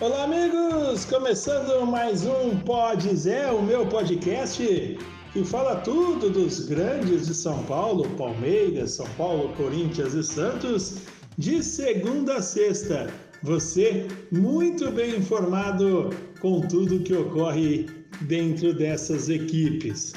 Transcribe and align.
Olá, 0.00 0.24
amigos! 0.24 1.04
Começando 1.04 1.84
mais 1.84 2.24
um 2.24 2.58
Pod 2.60 3.06
Zé, 3.14 3.52
o 3.52 3.60
meu 3.60 3.84
podcast 3.84 4.96
que 5.30 5.44
fala 5.44 5.76
tudo 5.76 6.30
dos 6.30 6.60
grandes 6.60 7.26
de 7.26 7.34
São 7.34 7.62
Paulo, 7.64 8.08
Palmeiras, 8.16 8.92
São 8.92 9.06
Paulo, 9.18 9.54
Corinthians 9.58 10.14
e 10.14 10.24
Santos, 10.24 11.00
de 11.36 11.62
segunda 11.62 12.36
a 12.36 12.42
sexta. 12.42 13.12
Você 13.42 14.06
muito 14.32 14.90
bem 14.90 15.16
informado 15.16 16.08
com 16.40 16.62
tudo 16.62 17.00
que 17.00 17.12
ocorre 17.12 17.84
dentro 18.22 18.72
dessas 18.72 19.28
equipes. 19.28 20.14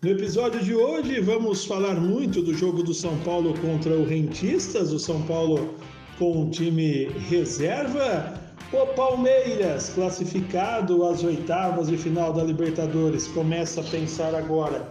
No 0.00 0.12
episódio 0.12 0.64
de 0.64 0.74
hoje 0.74 1.20
vamos 1.20 1.62
falar 1.66 2.00
muito 2.00 2.40
do 2.40 2.54
jogo 2.54 2.82
do 2.82 2.94
São 2.94 3.18
Paulo 3.18 3.52
contra 3.60 3.94
o 3.94 4.06
Rentistas, 4.06 4.92
o 4.92 4.98
São 4.98 5.20
Paulo 5.26 5.74
com 6.18 6.46
o 6.46 6.50
time 6.50 7.10
reserva 7.28 8.45
o 8.72 8.86
Palmeiras, 8.94 9.90
classificado 9.90 11.04
às 11.06 11.22
oitavas 11.22 11.88
de 11.88 11.96
final 11.96 12.32
da 12.32 12.42
Libertadores, 12.42 13.26
começa 13.28 13.80
a 13.80 13.84
pensar 13.84 14.34
agora 14.34 14.90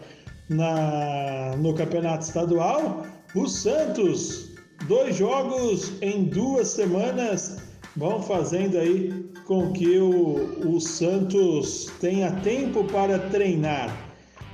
na, 0.49 1.55
no 1.57 1.73
campeonato 1.73 2.25
estadual. 2.25 3.05
O 3.35 3.47
Santos, 3.47 4.51
dois 4.87 5.17
jogos 5.17 5.91
em 6.01 6.23
duas 6.23 6.69
semanas, 6.69 7.57
vão 7.97 8.21
fazendo 8.21 8.77
aí 8.77 9.13
com 9.45 9.71
que 9.73 9.97
o, 9.97 10.73
o 10.73 10.79
Santos 10.79 11.91
tenha 11.99 12.31
tempo 12.41 12.85
para 12.85 13.19
treinar. 13.19 13.95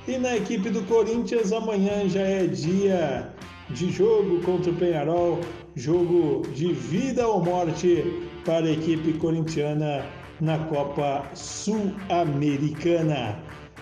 E 0.06 0.18
na 0.18 0.36
equipe 0.36 0.68
do 0.68 0.82
Corinthians, 0.82 1.52
amanhã 1.52 2.08
já 2.08 2.22
é 2.22 2.46
dia 2.46 3.31
de 3.74 3.90
jogo 3.90 4.40
contra 4.42 4.70
o 4.70 4.74
Penharol, 4.74 5.40
jogo 5.74 6.42
de 6.54 6.72
vida 6.72 7.26
ou 7.26 7.44
morte 7.44 8.04
para 8.44 8.66
a 8.66 8.70
equipe 8.70 9.14
corintiana 9.14 10.04
na 10.40 10.58
Copa 10.58 11.24
Sul-Americana. 11.34 13.38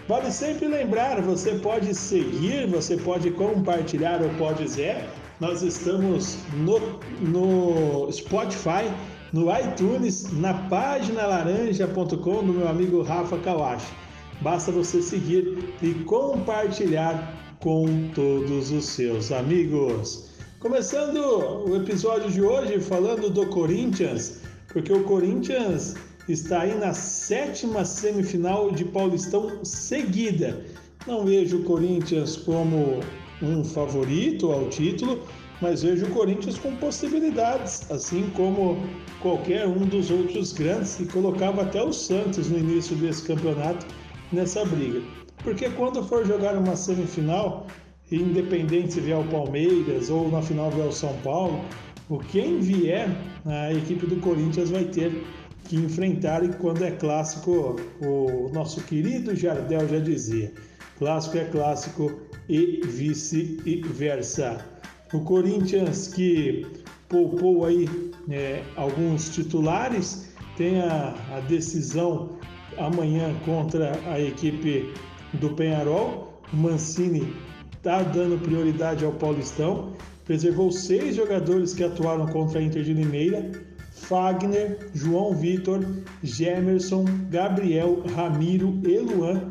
Vale 0.08 0.30
sempre 0.30 0.66
lembrar, 0.66 1.20
você 1.22 1.55
pode 1.55 1.94
seguir, 1.94 2.66
você 2.66 2.97
pode 2.97 3.30
compartilhar 3.30 4.20
o 4.22 4.28
Pode 4.36 4.66
Zé. 4.69 5.06
Nós 5.38 5.62
estamos 5.62 6.38
no, 6.54 6.78
no 7.20 8.12
Spotify, 8.12 8.91
no 9.32 9.47
iTunes, 9.56 10.30
na 10.32 10.54
página 10.69 11.27
laranja.com 11.27 12.44
do 12.44 12.52
meu 12.52 12.69
amigo 12.69 13.02
Rafa 13.02 13.38
Kawashi. 13.38 13.92
Basta 14.41 14.72
você 14.72 15.00
seguir 15.00 15.77
e 15.82 15.94
compartilhar 16.04 17.49
com 17.61 18.08
todos 18.14 18.70
os 18.70 18.86
seus 18.86 19.30
amigos. 19.30 20.30
Começando 20.61 21.19
o 21.69 21.77
episódio 21.77 22.30
de 22.30 22.41
hoje 22.41 22.80
falando 22.80 23.28
do 23.28 23.47
Corinthians, 23.47 24.41
porque 24.69 24.92
o 24.92 25.05
Corinthians 25.05 25.94
está 26.28 26.62
aí 26.62 26.75
na 26.78 26.94
sétima 26.94 27.84
semifinal 27.84 28.70
de 28.70 28.84
Paulistão 28.84 29.62
seguida. 29.64 30.64
Não 31.06 31.25
vejo 31.25 31.58
o 31.58 31.64
Corinthians 31.64 32.36
como 32.36 33.00
um 33.42 33.62
favorito 33.62 34.53
ao 34.53 34.69
título, 34.69 35.22
mas 35.61 35.83
vejo 35.83 36.06
o 36.06 36.11
Corinthians 36.11 36.58
com 36.58 36.75
possibilidades, 36.77 37.91
assim 37.91 38.31
como 38.34 38.78
qualquer 39.20 39.66
um 39.66 39.84
dos 39.84 40.11
outros 40.11 40.53
grandes 40.53 40.98
e 40.98 41.05
colocava 41.05 41.62
até 41.62 41.83
o 41.83 41.92
Santos 41.92 42.48
no 42.48 42.58
início 42.58 42.97
desse 42.97 43.22
campeonato 43.25 43.86
nessa 44.33 44.64
briga. 44.64 45.03
Porque 45.42 45.70
quando 45.70 46.02
for 46.05 46.27
jogar 46.27 46.56
uma 46.56 46.77
semifinal, 46.77 47.66
independente 48.10 48.94
se 48.94 49.00
vier 49.00 49.19
o 49.19 49.24
Palmeiras 49.24 50.10
ou 50.10 50.30
na 50.30 50.42
final 50.42 50.70
vier 50.70 50.86
o 50.86 50.92
São 50.92 51.14
Paulo, 51.22 51.64
o 52.08 52.19
quem 52.19 52.60
vier, 52.60 53.08
a 53.47 53.72
equipe 53.72 54.06
do 54.06 54.16
Corinthians 54.16 54.70
vai 54.70 54.84
ter 54.84 55.24
que 55.64 55.77
enfrentar, 55.77 56.44
e 56.44 56.48
quando 56.48 56.84
é 56.84 56.91
clássico, 56.91 57.77
o 58.02 58.50
nosso 58.52 58.82
querido 58.82 59.34
Jardel 59.34 59.88
já 59.88 59.98
dizia: 59.98 60.52
clássico 60.98 61.38
é 61.38 61.44
clássico 61.44 62.20
e 62.48 62.81
vice-versa. 62.84 64.64
O 65.12 65.20
Corinthians 65.20 66.09
que 66.09 66.66
poupou 67.09 67.64
aí 67.64 67.88
é, 68.28 68.62
alguns 68.76 69.28
titulares, 69.31 70.32
tem 70.56 70.81
a, 70.81 71.14
a 71.37 71.41
decisão 71.41 72.38
amanhã 72.78 73.34
contra 73.44 73.93
a 74.06 74.20
equipe 74.20 74.93
do 75.34 75.50
Penharol. 75.50 76.41
O 76.52 76.56
Mancini 76.56 77.32
está 77.72 78.02
dando 78.02 78.42
prioridade 78.42 79.04
ao 79.04 79.12
Paulistão 79.12 79.92
preservou 80.30 80.70
seis 80.70 81.16
jogadores 81.16 81.74
que 81.74 81.82
atuaram 81.82 82.24
contra 82.28 82.60
a 82.60 82.62
Inter 82.62 82.84
de 82.84 82.94
Limeira: 82.94 83.50
Fagner, 83.90 84.78
João 84.94 85.34
Vitor, 85.34 85.84
Gemerson, 86.22 87.04
Gabriel, 87.28 88.04
Ramiro 88.14 88.80
e 88.84 88.96
Luan. 89.00 89.42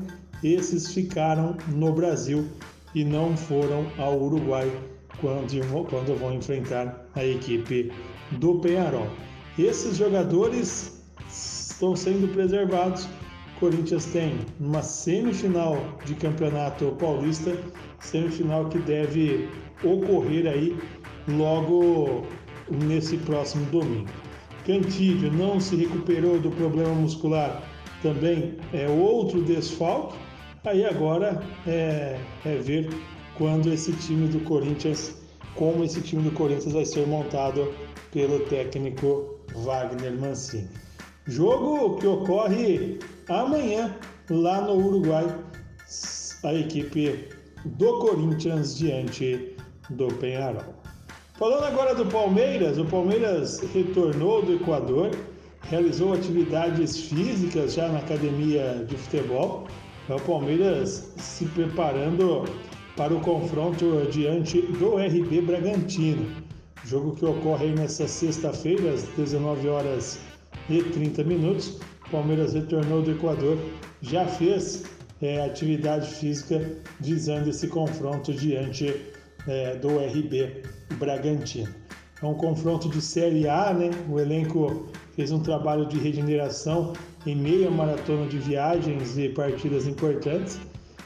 Esses 0.42 0.94
ficaram 0.94 1.58
no 1.68 1.92
Brasil 1.92 2.48
e 2.96 3.04
não 3.04 3.36
foram 3.36 3.88
ao 3.98 4.22
Uruguai 4.22 4.72
quando, 5.20 5.86
quando 5.90 6.18
vão 6.18 6.34
enfrentar 6.34 7.06
a 7.14 7.26
equipe 7.26 7.92
do 8.32 8.60
Penharol. 8.60 9.10
Esses 9.58 9.98
jogadores 9.98 11.04
estão 11.30 11.94
sendo 11.94 12.32
preservados. 12.32 13.06
Corinthians 13.60 14.06
tem 14.06 14.40
uma 14.60 14.82
semifinal 14.82 15.78
de 16.06 16.16
campeonato 16.16 16.96
paulista, 16.98 17.58
semifinal 18.00 18.70
que 18.70 18.80
deve 18.80 19.50
ocorrer 19.84 20.48
aí 20.48 20.78
logo 21.28 22.26
nesse 22.70 23.18
próximo 23.18 23.66
domingo. 23.66 24.10
Cantídio 24.66 25.32
não 25.34 25.60
se 25.60 25.76
recuperou 25.76 26.40
do 26.40 26.50
problema 26.52 26.94
muscular, 26.94 27.62
também 28.02 28.56
é 28.74 28.88
outro 28.88 29.42
desfalque. 29.44 30.16
Aí 30.66 30.86
agora 30.86 31.42
é, 31.68 32.18
é 32.46 32.56
ver 32.58 32.90
quando 33.38 33.74
esse 33.74 33.92
time 33.94 34.28
do 34.28 34.40
Corinthians, 34.42 35.16
como 35.56 35.84
esse 35.84 36.02
time 36.02 36.22
do 36.22 36.32
Corinthians 36.32 36.74
vai 36.74 36.86
ser 36.86 37.06
montado 37.08 37.74
pelo 38.12 38.40
técnico 38.42 39.38
Wagner 39.54 40.18
Mancini. 40.18 40.70
Jogo 41.28 41.98
que 41.98 42.08
ocorre 42.08 43.00
amanhã 43.30 43.96
lá 44.30 44.62
no 44.62 44.76
Uruguai, 44.76 45.28
a 46.44 46.54
equipe 46.54 47.30
do 47.66 48.00
Corinthians 48.00 48.78
diante 48.78 49.56
do 49.92 50.08
Penharol. 50.16 50.74
Falando 51.38 51.64
agora 51.64 51.96
do 51.96 52.06
Palmeiras, 52.06 52.78
o 52.78 52.86
Palmeiras 52.86 53.60
retornou 53.74 54.42
do 54.42 54.56
Equador, 54.56 55.12
realizou 55.62 56.14
atividades 56.14 56.98
físicas 56.98 57.76
já 57.76 57.88
na 57.88 58.00
academia 58.00 58.86
de 58.88 58.98
futebol. 58.98 59.68
É 60.10 60.16
o 60.16 60.20
Palmeiras 60.20 61.14
se 61.18 61.46
preparando 61.46 62.46
para 62.98 63.14
o 63.14 63.22
confronto 63.22 64.08
diante 64.12 64.62
do 64.62 64.96
RB 64.98 65.42
Bragantino. 65.42 66.26
Jogo 66.84 67.16
que 67.16 67.26
ocorre 67.26 67.68
nesta 67.68 68.08
sexta-feira, 68.08 68.94
às 68.94 69.04
19 69.16 69.68
horas 69.70 70.20
e 70.70 70.82
30 70.82 71.24
minutos. 71.24 71.80
Palmeiras 72.12 72.54
retornou 72.54 73.02
do 73.02 73.12
Equador, 73.12 73.58
já 74.02 74.26
fez 74.26 74.84
é, 75.22 75.44
atividade 75.46 76.08
física 76.08 76.62
visando 77.00 77.50
esse 77.50 77.68
confronto 77.68 78.34
diante 78.34 78.96
é, 79.48 79.76
do 79.76 79.98
RB 79.98 80.64
Bragantino. 80.98 81.74
É 82.22 82.26
um 82.26 82.34
confronto 82.34 82.90
de 82.90 83.02
Série 83.02 83.48
A, 83.48 83.74
né? 83.74 83.92
O 84.10 84.20
elenco 84.20 84.88
fez 85.16 85.32
um 85.32 85.40
trabalho 85.40 85.86
de 85.86 85.98
regeneração 85.98 86.94
em 87.26 87.36
meia 87.36 87.72
maratona 87.72 88.28
de 88.28 88.38
viagens 88.38 89.18
e 89.18 89.30
partidas 89.30 89.88
importantes. 89.88 90.60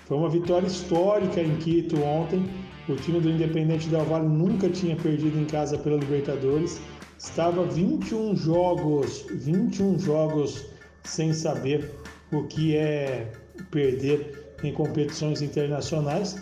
Foi 0.06 0.18
uma 0.18 0.30
vitória 0.30 0.66
histórica 0.66 1.42
em 1.42 1.56
Quito 1.58 2.02
ontem. 2.02 2.44
O 2.90 2.96
time 2.96 3.20
do 3.20 3.30
Independente 3.30 3.88
Del 3.88 4.04
Vale 4.06 4.28
nunca 4.28 4.70
tinha 4.70 4.96
perdido 4.96 5.40
em 5.40 5.46
casa 5.46 5.78
pela 5.78 5.98
Libertadores. 5.98 6.82
Estava 7.18 7.64
21 7.64 8.36
jogos, 8.36 9.26
21 9.32 10.00
jogos 10.00 10.73
sem 11.04 11.34
saber 11.34 11.92
o 12.32 12.44
que 12.44 12.76
é 12.76 13.32
perder 13.72 14.56
em 14.64 14.74
competições 14.74 15.42
internacionais. 15.42 16.36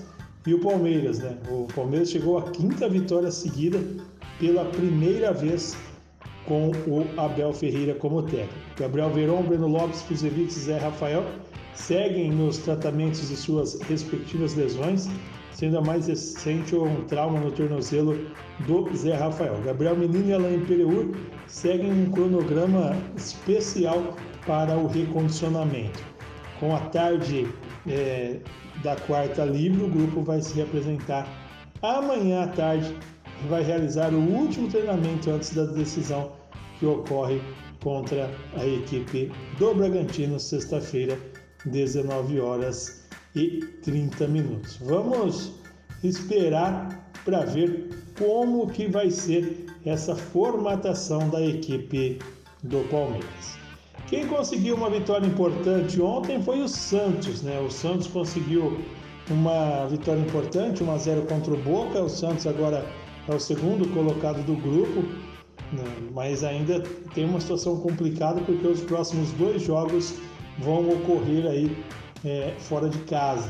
E 0.45 0.53
o 0.53 0.59
Palmeiras, 0.59 1.19
né? 1.19 1.37
O 1.49 1.67
Palmeiras 1.73 2.09
chegou 2.09 2.37
à 2.37 2.49
quinta 2.51 2.89
vitória 2.89 3.31
seguida 3.31 3.79
pela 4.39 4.65
primeira 4.65 5.31
vez 5.31 5.77
com 6.45 6.71
o 6.87 7.05
Abel 7.17 7.53
Ferreira 7.53 7.93
como 7.93 8.23
técnico. 8.23 8.53
Gabriel 8.77 9.11
Veron, 9.11 9.43
Breno 9.43 9.67
Lopes, 9.67 10.01
Kuzevic 10.01 10.47
e 10.47 10.59
Zé 10.59 10.77
Rafael 10.77 11.23
seguem 11.75 12.31
nos 12.31 12.57
tratamentos 12.57 13.29
de 13.29 13.35
suas 13.35 13.79
respectivas 13.81 14.55
lesões, 14.55 15.07
sendo 15.53 15.77
a 15.77 15.81
mais 15.81 16.07
recente 16.07 16.75
um 16.75 17.03
trauma 17.05 17.39
no 17.39 17.51
tornozelo 17.51 18.17
do 18.65 18.89
Zé 18.95 19.13
Rafael. 19.13 19.61
Gabriel 19.63 19.95
Menino 19.95 20.29
e 20.29 20.33
Alain 20.33 20.65
Pereur 20.65 21.09
seguem 21.51 21.91
um 21.91 22.11
cronograma 22.11 22.95
especial 23.15 24.15
para 24.47 24.75
o 24.77 24.87
recondicionamento. 24.87 25.99
Com 26.59 26.73
a 26.75 26.79
tarde 26.79 27.47
é, 27.87 28.39
da 28.81 28.95
quarta 28.95 29.43
livre, 29.43 29.83
o 29.83 29.89
grupo 29.89 30.21
vai 30.21 30.41
se 30.41 30.53
representar 30.55 31.27
amanhã 31.81 32.43
à 32.43 32.47
tarde 32.47 32.95
e 33.43 33.47
vai 33.49 33.63
realizar 33.63 34.13
o 34.13 34.19
último 34.19 34.69
treinamento 34.69 35.29
antes 35.29 35.53
da 35.53 35.65
decisão 35.65 36.31
que 36.79 36.85
ocorre 36.85 37.41
contra 37.83 38.29
a 38.55 38.65
equipe 38.65 39.29
do 39.59 39.73
Bragantino, 39.73 40.39
sexta-feira, 40.39 41.19
19 41.65 42.39
horas 42.39 43.05
e 43.35 43.59
30 43.83 44.27
minutos. 44.27 44.77
Vamos 44.77 45.51
esperar 46.01 47.11
para 47.25 47.41
ver 47.45 47.89
como 48.17 48.67
que 48.67 48.87
vai 48.87 49.11
ser 49.11 49.70
essa 49.85 50.15
formatação 50.15 51.29
da 51.29 51.41
equipe 51.41 52.19
do 52.63 52.87
Palmeiras. 52.89 53.61
Quem 54.07 54.27
conseguiu 54.27 54.75
uma 54.75 54.89
vitória 54.89 55.25
importante 55.25 56.01
ontem 56.01 56.41
foi 56.41 56.61
o 56.61 56.67
Santos, 56.67 57.41
né? 57.41 57.59
O 57.59 57.71
Santos 57.71 58.07
conseguiu 58.07 58.77
uma 59.29 59.85
vitória 59.87 60.19
importante, 60.19 60.83
1 60.83 60.91
a 60.91 60.97
0 60.97 61.21
contra 61.23 61.53
o 61.53 61.57
Boca. 61.57 62.01
O 62.01 62.09
Santos 62.09 62.45
agora 62.45 62.85
é 63.27 63.33
o 63.33 63.39
segundo 63.39 63.87
colocado 63.93 64.43
do 64.45 64.55
grupo, 64.55 65.01
né? 65.71 65.83
mas 66.11 66.43
ainda 66.43 66.81
tem 67.13 67.25
uma 67.25 67.39
situação 67.39 67.77
complicada 67.77 68.41
porque 68.41 68.67
os 68.67 68.81
próximos 68.81 69.31
dois 69.33 69.61
jogos 69.61 70.15
vão 70.59 70.89
ocorrer 70.89 71.45
aí 71.45 71.77
é, 72.25 72.53
fora 72.59 72.89
de 72.89 72.97
casa. 72.99 73.49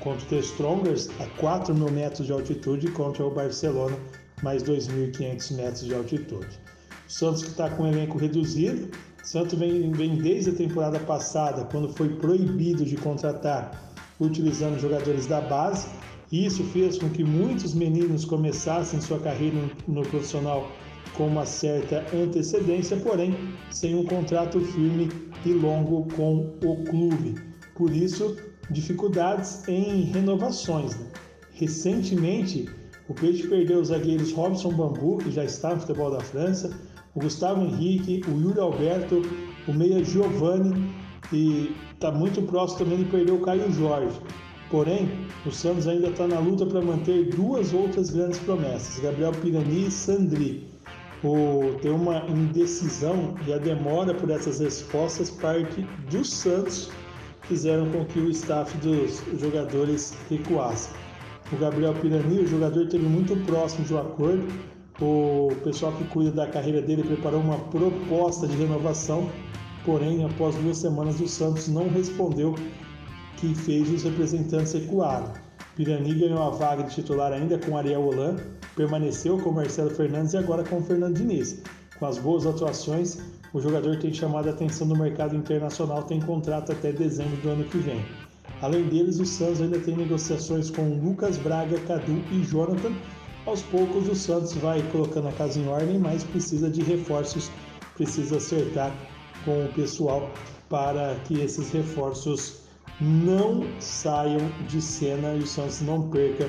Contra 0.00 0.24
o 0.24 0.28
The 0.28 0.38
Strongers, 0.38 1.08
a 1.20 1.26
4 1.40 1.72
mil 1.72 1.90
metros 1.90 2.26
de 2.26 2.32
altitude, 2.32 2.90
contra 2.90 3.24
o 3.24 3.30
Barcelona, 3.30 3.96
mais 4.42 4.62
2.500 4.62 5.54
metros 5.54 5.84
de 5.84 5.94
altitude. 5.94 6.60
Santos 7.06 7.42
que 7.42 7.50
está 7.50 7.70
com 7.70 7.84
um 7.84 7.86
elenco 7.86 8.18
reduzido, 8.18 8.90
Santos 9.22 9.56
vem, 9.58 9.92
vem 9.92 10.16
desde 10.16 10.50
a 10.50 10.54
temporada 10.54 10.98
passada, 10.98 11.64
quando 11.64 11.88
foi 11.92 12.08
proibido 12.16 12.84
de 12.84 12.96
contratar 12.96 13.92
utilizando 14.18 14.78
jogadores 14.78 15.26
da 15.26 15.40
base, 15.40 15.88
e 16.30 16.46
isso 16.46 16.64
fez 16.64 16.98
com 16.98 17.08
que 17.08 17.22
muitos 17.22 17.74
meninos 17.74 18.24
começassem 18.24 19.00
sua 19.00 19.18
carreira 19.18 19.56
no, 19.86 20.00
no 20.00 20.02
profissional 20.02 20.70
com 21.14 21.26
uma 21.26 21.44
certa 21.44 22.04
antecedência, 22.14 22.96
porém 22.96 23.36
sem 23.70 23.94
um 23.94 24.04
contrato 24.04 24.60
firme 24.60 25.08
e 25.44 25.52
longo 25.52 26.08
com 26.14 26.56
o 26.64 26.84
clube. 26.84 27.34
Por 27.74 27.94
isso, 27.94 28.36
dificuldades 28.70 29.66
em 29.68 30.04
renovações. 30.04 30.96
Né? 30.96 31.06
Recentemente, 31.52 32.68
o 33.08 33.14
Peixe 33.14 33.48
perdeu 33.48 33.80
os 33.80 33.88
zagueiros 33.88 34.32
Robson 34.32 34.72
Bambu, 34.72 35.18
que 35.18 35.30
já 35.30 35.44
está 35.44 35.74
no 35.74 35.80
futebol 35.80 36.10
da 36.10 36.20
França, 36.20 36.70
o 37.14 37.20
Gustavo 37.20 37.62
Henrique, 37.62 38.22
o 38.28 38.40
Yuri 38.40 38.60
Alberto, 38.60 39.22
o 39.68 39.72
meia 39.72 40.02
Giovanni 40.02 40.90
e 41.32 41.74
está 41.92 42.10
muito 42.10 42.42
próximo 42.42 42.80
também 42.80 42.98
de 42.98 43.04
perder 43.04 43.32
o 43.32 43.40
Caio 43.40 43.70
Jorge. 43.72 44.18
Porém, 44.70 45.08
o 45.44 45.50
Santos 45.50 45.86
ainda 45.86 46.08
está 46.08 46.26
na 46.26 46.38
luta 46.38 46.64
para 46.64 46.80
manter 46.80 47.28
duas 47.28 47.74
outras 47.74 48.10
grandes 48.10 48.38
promessas, 48.38 49.02
Gabriel 49.02 49.32
Pirani 49.32 49.86
e 49.88 49.90
Sandri. 49.90 50.72
O, 51.22 51.74
tem 51.80 51.92
uma 51.92 52.24
indecisão 52.28 53.34
e 53.46 53.52
a 53.52 53.58
demora 53.58 54.14
por 54.14 54.30
essas 54.30 54.58
respostas 54.58 55.30
parte 55.30 55.82
dos 56.10 56.32
Santos 56.32 56.90
fizeram 57.42 57.90
com 57.90 58.04
que 58.06 58.18
o 58.18 58.30
staff 58.30 58.76
dos 58.78 59.22
jogadores 59.38 60.14
recuasse. 60.28 60.90
O 61.52 61.56
Gabriel 61.58 61.92
Pirani, 61.94 62.38
o 62.38 62.46
jogador, 62.46 62.84
esteve 62.84 63.04
muito 63.04 63.36
próximo 63.44 63.84
de 63.84 63.92
um 63.92 63.98
acordo. 63.98 64.48
O 65.00 65.50
pessoal 65.62 65.92
que 65.92 66.04
cuida 66.04 66.30
da 66.30 66.46
carreira 66.46 66.80
dele 66.80 67.02
preparou 67.02 67.40
uma 67.40 67.58
proposta 67.58 68.46
de 68.46 68.56
renovação, 68.56 69.28
porém, 69.84 70.24
após 70.24 70.54
duas 70.56 70.78
semanas, 70.78 71.20
o 71.20 71.28
Santos 71.28 71.68
não 71.68 71.88
respondeu, 71.88 72.54
que 73.36 73.54
fez 73.54 73.90
os 73.90 74.02
representantes 74.02 74.72
recuarem. 74.72 75.28
Pirani 75.76 76.14
ganhou 76.14 76.42
a 76.42 76.50
vaga 76.50 76.84
de 76.84 76.94
titular 76.94 77.32
ainda 77.32 77.58
com 77.58 77.76
Ariel 77.76 78.02
Holan, 78.02 78.36
permaneceu 78.74 79.38
com 79.38 79.52
Marcelo 79.52 79.90
Fernandes 79.90 80.32
e 80.32 80.38
agora 80.38 80.64
com 80.64 80.82
Fernando 80.82 81.16
Diniz. 81.16 81.62
Com 81.98 82.06
as 82.06 82.16
boas 82.18 82.46
atuações, 82.46 83.18
o 83.52 83.60
jogador 83.60 83.98
tem 83.98 84.12
chamado 84.12 84.48
a 84.48 84.52
atenção 84.52 84.88
do 84.88 84.96
mercado 84.96 85.36
internacional, 85.36 86.02
tem 86.04 86.20
contrato 86.20 86.72
até 86.72 86.92
dezembro 86.92 87.36
do 87.42 87.50
ano 87.50 87.64
que 87.64 87.78
vem. 87.78 88.02
Além 88.62 88.84
deles, 88.84 89.18
o 89.18 89.26
Santos 89.26 89.60
ainda 89.60 89.78
tem 89.80 89.96
negociações 89.96 90.70
com 90.70 90.82
Lucas 91.00 91.36
Braga, 91.36 91.78
Cadu 91.80 92.22
e 92.30 92.44
Jonathan. 92.44 92.92
Aos 93.44 93.60
poucos, 93.62 94.08
o 94.08 94.14
Santos 94.14 94.54
vai 94.54 94.80
colocando 94.92 95.26
a 95.26 95.32
casa 95.32 95.58
em 95.58 95.66
ordem, 95.66 95.98
mas 95.98 96.22
precisa 96.22 96.70
de 96.70 96.80
reforços, 96.80 97.50
precisa 97.96 98.36
acertar 98.36 98.94
com 99.44 99.64
o 99.64 99.72
pessoal 99.72 100.30
para 100.68 101.16
que 101.26 101.40
esses 101.40 101.72
reforços 101.72 102.62
não 103.00 103.66
saiam 103.80 104.40
de 104.68 104.80
cena 104.80 105.34
e 105.34 105.40
o 105.40 105.46
Santos 105.46 105.80
não 105.80 106.08
perca 106.08 106.48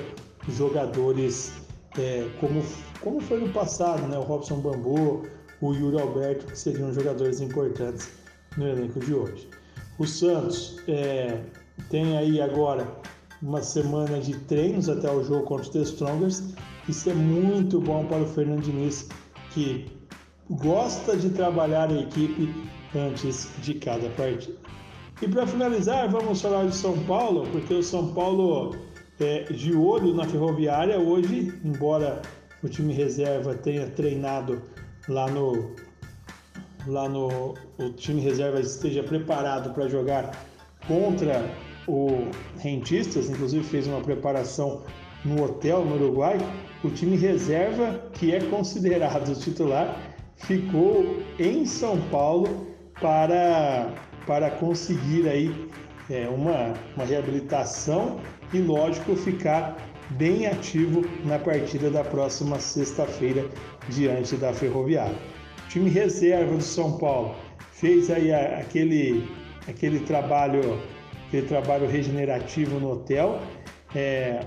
jogadores 0.49 1.51
é, 1.97 2.29
como, 2.39 2.63
como 3.01 3.19
foi 3.21 3.39
no 3.39 3.49
passado, 3.51 4.03
né? 4.07 4.17
o 4.17 4.21
Robson 4.21 4.59
Bambu, 4.59 5.23
o 5.61 5.73
Yuri 5.73 5.99
Alberto, 5.99 6.45
que 6.45 6.57
seriam 6.57 6.93
jogadores 6.93 7.41
importantes 7.41 8.09
no 8.55 8.67
elenco 8.67 8.99
de 8.99 9.15
hoje. 9.15 9.49
O 9.97 10.05
Santos 10.05 10.77
é, 10.87 11.39
tem 11.89 12.17
aí 12.17 12.41
agora 12.41 12.87
uma 13.41 13.61
semana 13.61 14.19
de 14.19 14.35
treinos 14.39 14.87
até 14.87 15.11
o 15.11 15.23
jogo 15.23 15.43
contra 15.43 15.63
os 15.63 15.69
The 15.69 15.81
Strongers. 15.81 16.53
Isso 16.87 17.09
é 17.09 17.13
muito 17.13 17.79
bom 17.79 18.05
para 18.05 18.21
o 18.21 18.27
Fernando 18.27 18.61
Diniz, 18.61 19.09
que 19.51 19.85
gosta 20.49 21.17
de 21.17 21.29
trabalhar 21.29 21.89
a 21.89 21.99
equipe 21.99 22.53
antes 22.95 23.49
de 23.61 23.73
cada 23.75 24.09
partida. 24.11 24.55
E 25.21 25.27
para 25.27 25.45
finalizar, 25.47 26.09
vamos 26.09 26.41
falar 26.41 26.65
de 26.65 26.75
São 26.75 26.97
Paulo, 27.03 27.47
porque 27.51 27.73
o 27.73 27.83
São 27.83 28.13
Paulo 28.13 28.75
é 29.19 29.43
de 29.43 29.75
olho 29.75 30.13
na 30.13 30.25
ferroviária 30.25 30.99
hoje, 30.99 31.53
embora 31.63 32.21
o 32.63 32.69
time 32.69 32.93
reserva 32.93 33.53
tenha 33.53 33.87
treinado 33.87 34.61
lá 35.07 35.29
no 35.29 35.71
lá 36.87 37.07
no 37.07 37.53
o 37.77 37.89
time 37.95 38.21
reserva 38.21 38.59
esteja 38.59 39.03
preparado 39.03 39.73
para 39.73 39.87
jogar 39.87 40.31
contra 40.87 41.49
o 41.87 42.27
Rentistas, 42.59 43.29
inclusive 43.29 43.63
fez 43.63 43.87
uma 43.87 44.01
preparação 44.01 44.81
no 45.23 45.43
hotel 45.43 45.85
no 45.85 45.95
Uruguai. 45.95 46.37
O 46.83 46.89
time 46.89 47.15
reserva, 47.15 48.09
que 48.13 48.33
é 48.33 48.39
considerado 48.41 49.33
titular, 49.39 49.97
ficou 50.35 51.17
em 51.39 51.65
São 51.65 51.99
Paulo 52.09 52.67
para, 52.99 53.93
para 54.27 54.51
conseguir 54.51 55.27
aí 55.27 55.69
é, 56.09 56.27
uma, 56.27 56.73
uma 56.95 57.05
reabilitação 57.05 58.19
e, 58.53 58.59
lógico, 58.59 59.15
ficar 59.15 59.77
bem 60.11 60.45
ativo 60.45 61.01
na 61.25 61.39
partida 61.39 61.89
da 61.89 62.03
próxima 62.03 62.59
sexta-feira 62.59 63.45
diante 63.89 64.35
da 64.35 64.53
Ferroviária. 64.53 65.17
O 65.65 65.69
time 65.69 65.89
reserva 65.89 66.55
do 66.55 66.61
São 66.61 66.97
Paulo 66.97 67.35
fez 67.71 68.11
aí 68.11 68.31
aquele, 68.31 69.27
aquele 69.67 70.01
trabalho 70.01 70.79
aquele 71.33 71.47
trabalho 71.47 71.87
regenerativo 71.87 72.79
no 72.79 72.91
hotel. 72.91 73.39
É, 73.95 74.45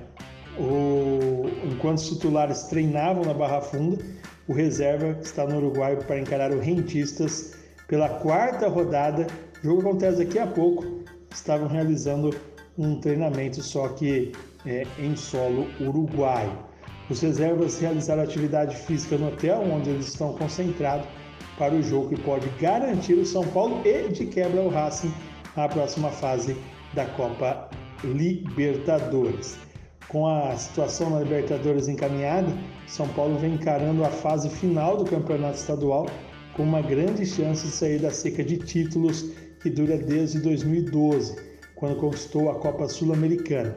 o, 0.56 1.44
enquanto 1.64 1.98
os 1.98 2.08
titulares 2.08 2.62
treinavam 2.64 3.24
na 3.24 3.34
Barra 3.34 3.60
Funda, 3.60 3.98
o 4.46 4.52
reserva 4.52 5.18
está 5.20 5.44
no 5.44 5.56
Uruguai 5.56 5.96
para 5.96 6.20
encarar 6.20 6.52
o 6.52 6.60
Rentistas 6.60 7.56
pela 7.88 8.08
quarta 8.08 8.68
rodada. 8.68 9.26
O 9.60 9.66
jogo 9.66 9.80
acontece 9.80 10.18
daqui 10.18 10.38
a 10.38 10.46
pouco. 10.46 11.04
Estavam 11.34 11.66
realizando 11.66 12.30
um 12.78 13.00
treinamento, 13.00 13.60
só 13.62 13.88
que 13.88 14.32
é, 14.64 14.86
em 14.98 15.16
solo 15.16 15.66
uruguaio. 15.80 16.52
Os 17.10 17.20
reservas 17.20 17.80
realizaram 17.80 18.22
atividade 18.22 18.76
física 18.76 19.16
no 19.18 19.28
hotel, 19.28 19.62
onde 19.72 19.90
eles 19.90 20.08
estão 20.08 20.34
concentrados 20.34 21.06
para 21.58 21.74
o 21.74 21.82
jogo 21.82 22.10
que 22.10 22.20
pode 22.20 22.48
garantir 22.60 23.14
o 23.14 23.26
São 23.26 23.46
Paulo 23.48 23.80
e 23.84 24.08
de 24.08 24.26
quebra 24.26 24.60
o 24.60 24.68
Racing 24.68 25.12
à 25.56 25.68
próxima 25.68 26.10
fase 26.10 26.56
da 26.96 27.04
Copa 27.04 27.68
Libertadores. 28.02 29.56
Com 30.08 30.26
a 30.26 30.56
situação 30.56 31.10
na 31.10 31.20
Libertadores 31.20 31.88
encaminhada, 31.88 32.48
São 32.88 33.06
Paulo 33.08 33.38
vem 33.38 33.54
encarando 33.54 34.04
a 34.04 34.08
fase 34.08 34.48
final 34.48 34.96
do 34.96 35.04
campeonato 35.04 35.58
estadual 35.58 36.06
com 36.54 36.62
uma 36.62 36.80
grande 36.80 37.26
chance 37.26 37.66
de 37.66 37.72
sair 37.72 38.00
da 38.00 38.10
seca 38.10 38.42
de 38.42 38.56
títulos 38.56 39.30
que 39.62 39.68
dura 39.68 39.98
desde 39.98 40.40
2012, 40.40 41.36
quando 41.74 41.96
conquistou 41.96 42.50
a 42.50 42.54
Copa 42.54 42.88
Sul-Americana. 42.88 43.76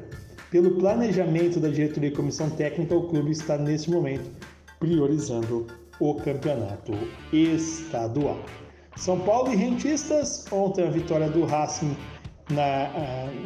Pelo 0.50 0.76
planejamento 0.76 1.60
da 1.60 1.68
diretoria 1.68 2.10
e 2.10 2.14
comissão 2.14 2.50
técnica, 2.50 2.96
o 2.96 3.08
clube 3.08 3.32
está 3.32 3.58
nesse 3.58 3.92
momento 3.92 4.30
priorizando 4.80 5.68
o 6.00 6.16
campeonato 6.16 6.94
estadual. 7.34 8.40
São 8.96 9.20
Paulo 9.20 9.52
e 9.52 9.56
Rentistas, 9.56 10.46
ontem 10.52 10.88
a 10.88 10.90
vitória 10.90 11.30
do 11.30 11.46
Racing 11.46 11.96
na, 12.50 12.90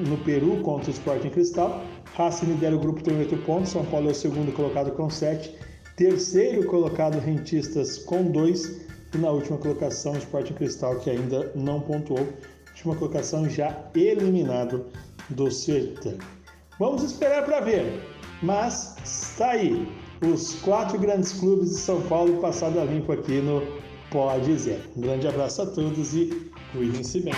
no 0.07 0.17
Peru 0.19 0.57
contra 0.61 0.89
o 0.89 0.93
Sporting 0.93 1.29
Cristal. 1.29 1.83
Racing 2.15 2.45
lidera 2.45 2.75
o 2.75 2.79
grupo 2.79 3.03
com 3.03 3.17
8 3.17 3.37
pontos, 3.37 3.71
São 3.71 3.83
Paulo 3.85 4.09
é 4.09 4.11
o 4.11 4.15
segundo 4.15 4.53
colocado 4.53 4.91
com 4.91 5.09
7. 5.09 5.55
Terceiro 5.95 6.65
colocado, 6.65 7.19
Rentistas 7.19 7.99
com 7.99 8.23
2. 8.23 8.81
E 9.13 9.17
na 9.17 9.29
última 9.29 9.57
colocação, 9.57 10.13
o 10.13 10.17
Sporting 10.17 10.53
Cristal, 10.53 10.95
que 10.99 11.09
ainda 11.09 11.51
não 11.55 11.79
pontuou. 11.81 12.27
Última 12.69 12.95
colocação 12.95 13.47
já 13.47 13.77
eliminado 13.95 14.85
do 15.29 15.51
certame. 15.51 16.17
Vamos 16.79 17.03
esperar 17.03 17.45
para 17.45 17.59
ver. 17.61 18.01
Mas 18.41 18.95
está 19.03 19.51
aí 19.51 19.87
os 20.21 20.55
quatro 20.61 20.97
grandes 20.97 21.33
clubes 21.33 21.69
de 21.69 21.77
São 21.77 22.01
Paulo 22.01 22.41
passado 22.41 22.79
a 22.79 22.83
limpo 22.83 23.11
aqui 23.11 23.39
no 23.41 23.61
Pode 24.09 24.57
Zé. 24.57 24.79
Um 24.95 25.01
grande 25.01 25.27
abraço 25.27 25.61
a 25.61 25.65
todos 25.65 26.13
e 26.13 26.51
cuidem-se 26.71 27.21
bem. 27.21 27.33